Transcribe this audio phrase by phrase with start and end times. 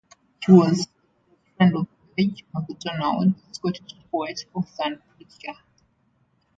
[0.43, 5.53] He was a close friend of George MacDonald, Scottish poet, author, and preacher.